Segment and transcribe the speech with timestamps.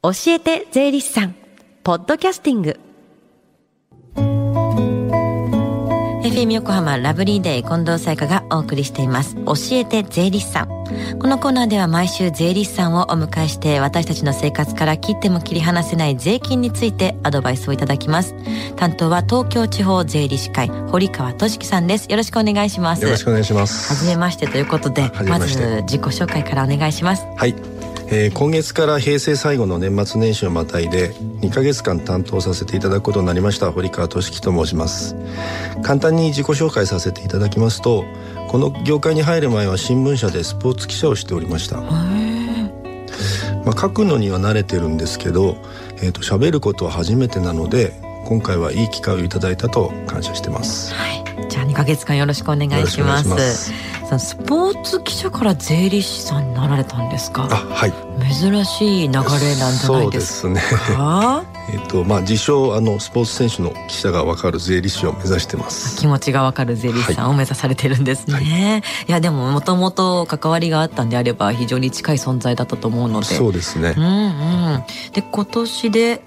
[0.00, 1.34] 教えて税理士さん。
[1.82, 2.78] ポッドキャスティング。
[6.22, 9.34] FM 横浜ラブリーデー近藤彩香がお送りしています。
[9.44, 10.68] 教えて税理士さん。
[11.18, 18.36] このコーナーでは毎週税理士さんをお迎えして私たちの生活から切っても切り離せない税金についてアドバイスをいただきます。
[18.76, 22.06] 担当は東京地方税理士会堀川俊樹さんです。
[22.08, 23.02] よろしくお願いします。
[23.02, 23.88] よろしくお願いします。
[23.88, 27.26] 初めましてということでまず自己紹介からお願いします。
[27.36, 27.77] はい
[28.10, 35.14] えー、今月から平成最後の年末年始をまたいで2ヶ月間担当させていただくことになりました堀川俊樹と申します。
[35.82, 38.04] 簡単に自己紹介させていただきますと
[38.48, 41.82] この業界に入る前は新聞社でスポーツ記者をしておりました。
[43.64, 45.56] まあ、書くのには慣れてるんですけど、
[45.98, 47.92] えーと、喋ることは初めてなので
[48.24, 50.94] 今回はいい機会をいただいたと感謝してます。
[50.94, 51.17] はい、
[51.48, 53.72] じゃあ2ヶ月間よろしくお願いします。
[54.18, 57.44] スポーツ記者から税理士さんになられたんですか？
[57.50, 57.92] あ、はい。
[58.32, 60.42] 珍しい流れなんじゃないですか？
[60.42, 60.62] そうですね。
[61.70, 65.98] えっとまあ自称あのスポーツ選手の記者がわかる税理士を目指してます。
[65.98, 68.34] 気持ちがわかる税理士さんを目指されてるんですね。
[68.34, 73.26] はい、いやでももともと関わりがあったんであれば非常に近い存在だったと思うので。
[73.26, 73.94] そうですね。
[73.96, 74.08] うんう
[74.78, 74.84] ん。
[75.12, 76.22] で今年で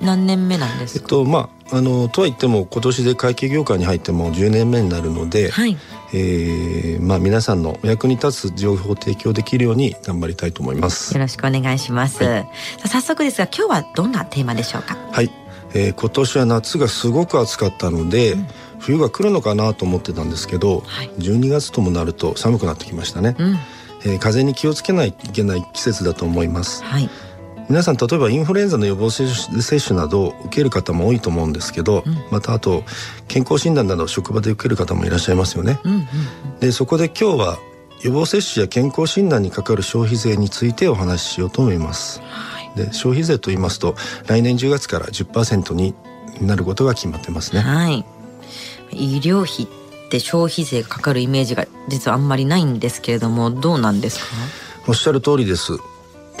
[0.00, 1.02] 何年目なんですか？
[1.02, 5.76] えっとまああのとは言っても今年で会計業界に入っても10年目になるので、はい、
[6.12, 11.12] えー、まあ皆さんのお役に立つ情報を提供できるように頑張りたいと思います。
[11.12, 12.22] よろしくお願いします。
[12.22, 12.48] はい、
[12.86, 14.96] 早速ですが今日はどんなテーマでしょうか？
[15.10, 15.30] はい、
[15.74, 18.46] えー、今年は夏がすごく暑かったので、うん、
[18.78, 23.34] 冬が来るのかなと思ってたんですけど、はい、12月ともなると寒くなってきましたね。
[23.38, 23.58] うん、
[24.04, 26.84] えー、風に気をつけないといけない季節だと思います。
[26.84, 27.10] はい。
[27.68, 32.84] 皆さん例えばインフルエンザの予防接種などを受ける方も多いと思うんですけど、うん、またあと
[33.26, 35.80] 健康診断など職場で受ける方もいらっしゃいますよね。
[35.84, 36.06] うんうん、
[36.60, 37.58] でそこで今日は
[38.02, 42.20] 予防接種や健康診断にかかる消費税についてお話ししようと思います。
[42.20, 45.94] はい、で消費税と言いますと来年10月から10%に
[46.40, 47.62] なることが決まってますね。
[47.62, 48.04] はい、
[48.92, 49.68] 医療費っ
[50.08, 54.26] て消費税がかかるイメージが実はあんまりないんですけれどもどうなんですか？
[54.86, 55.72] おっしゃる通りです。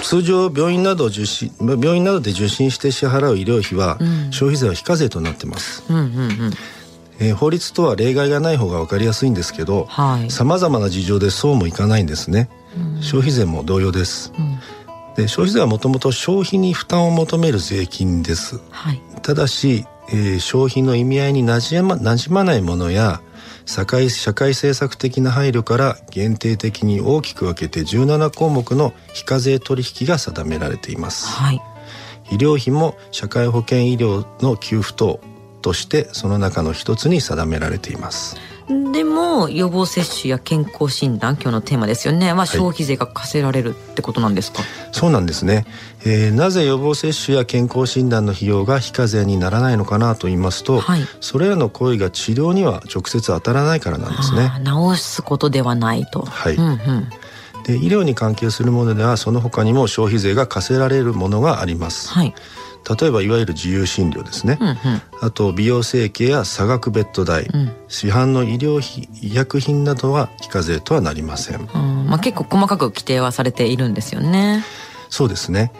[0.02, 3.98] 通常病院など受診病院などで受診して支払う医療費は、
[4.30, 5.84] 消費税は非課税となってます。
[5.88, 6.06] うんうんう
[6.48, 6.52] ん。
[7.18, 9.88] えー、法律とは例外がない方が分かりやすいんですけど
[10.28, 14.58] さまざまな事情でそうもいかないんですね、うん、消費税も同様です、うん、
[15.14, 23.22] で消費税はもともと消費に負担を求める税金です、はい、ただし、えー、消費の意味合いになじま馴染まないものや
[23.66, 31.60] 社会社会政策的な配慮から限定的に大きく分けて17項目の非課税取引が定められています、はい、
[32.30, 35.20] 医療費も社会保険医療の給付等
[35.62, 38.36] としてその中の一つに定められています
[38.68, 42.32] でも予防接種や健康診断今日のテーマですよね。
[42.32, 45.66] は消費税が課せられるってことなんですか、はい、そうなんですね、
[46.04, 54.50] えー、なぜ予防接種や健康診断の費用が非課税にならないのかなと言いますと、はい、それらの行為が治療には直接当たらないからなんですね。
[54.64, 56.22] 治すことではないと。
[56.22, 56.76] はい、うんうん
[57.66, 62.32] で医療に関係するものではその他にも消費税が課せられるものがあります、はい、
[63.00, 64.76] 例えばいわゆる自由診療ですね、うんうん、
[65.20, 71.66] あと美容整形や差額ベッド代、うん、市販の医療費医薬品などは非課税とはなりません、
[72.06, 74.64] まあ、結構細かく規定はされているんですよね。
[75.08, 75.72] そうですね。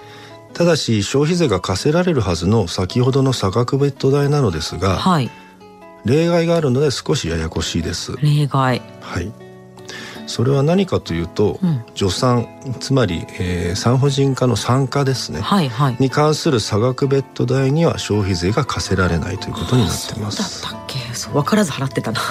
[0.55, 5.31] ただし消費税が課せられるはずの先ほどの差額ベッド代なのですが、はい、
[6.05, 8.17] 例外があるので少しややこしいです。
[8.23, 8.83] 例外。
[9.01, 9.46] はい
[10.27, 12.47] それは何かというと、うん、助産
[12.81, 20.65] つまり、えー、産婦人科の産科ですね、はいはい、に関する差額ベッド代には消費税が課せられないということになってます。
[21.13, 22.21] そう分からず払ってたな。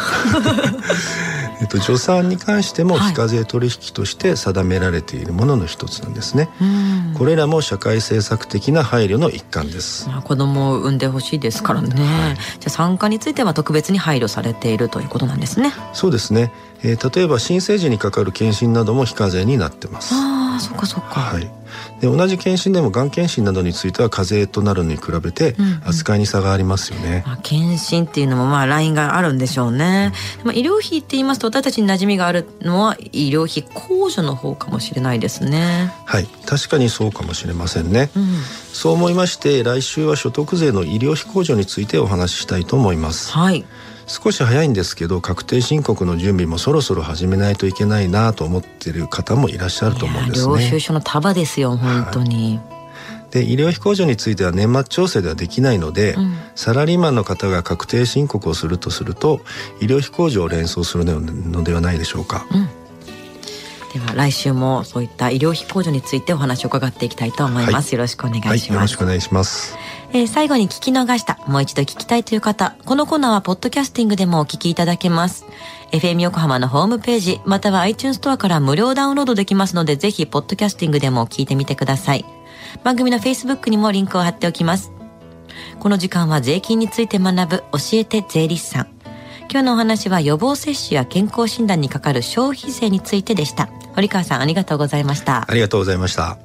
[1.61, 15.71] えっと、助産に関しても非課税取引として定められているものの一つなんですね、はい、これらも社会政策的な配慮の一環です、まあ、子供を産んでほしいですからね、はい、じゃあ産科については特別に配慮されているということなんですね。
[15.93, 16.51] そうですね、
[16.83, 20.13] えー、例えば新生児にかかる検診なども非課税になってます
[20.55, 21.19] ああそっかそっか。
[21.19, 21.51] はい。
[21.99, 35.91] で同じ検診でもがん検診などについては課税となるのに比べて扱いに差がありますよね、うんうん、まあ、検診っていうのもまあラインがあるんでしょうね、うん、まあ、医療費って言いますと私たちに馴染みがあるのは医療費控除の方かもしれないですね。
[36.05, 36.27] はい。
[36.45, 38.25] 確かにそうかもしれませんね、うん、
[38.71, 43.31] そう思いまして来週は所得税の医療費控除についてお話ししたいと思います。
[43.31, 43.65] はい
[44.07, 50.53] 少し早いんですけど確定申告の準備もそろそろ始めないといけないなと思ってる方もいらっしゃると思うんですね。
[50.53, 52.59] 領収書の束ですよ本当に。
[52.63, 52.75] はい
[53.35, 59.41] で医療費控除については年末調整ではできないので、うん、サラリーマンの方が確定申告をするとすると
[59.81, 62.45] 医療費控除を連想するのではないでしょうか。
[62.53, 62.69] うん
[63.95, 69.77] では来週もそういった医療費控除についてお話を伺っていきたいと思います、はい、よろしくお願いします、はい、よろしくお願いします
[70.15, 75.45] えー、最後に聞き逃したもう一度聞きたいという方このコーナーはポッドキャスティングでもお聞きいただけます。
[75.91, 82.23] FM 横浜のホームページまたは iTunes ストアから無料ダウンロードできますのでぜひポッドキャスティングでも聞いてみてください。
[82.81, 84.93] 番組の Facebook にもリンクを貼っておきます。
[85.81, 88.87] この時間は税金について学ぶ教えて税理士さん。
[89.51, 93.67] 今日のお話は予防接種や健康診断にかかる消費税についてでした。
[93.95, 95.43] 堀川さんありがとうございました。
[95.45, 96.44] ありがとうございました。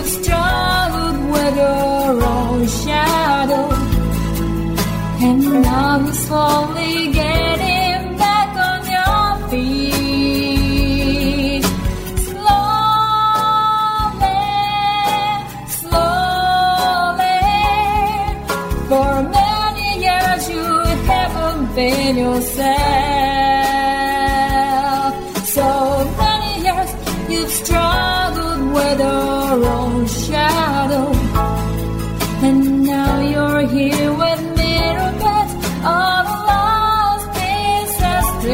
[0.00, 1.78] it's cloud, weather,
[2.32, 3.66] or shadow.
[5.26, 9.70] And now you're slowly getting back on your feet.
[12.28, 13.76] Slowly,
[15.80, 17.40] slowly.
[18.90, 20.66] For many years you
[21.12, 22.69] haven't been yourself.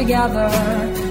[0.06, 1.05] together.